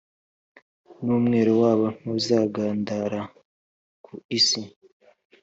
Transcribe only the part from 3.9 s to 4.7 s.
ku isi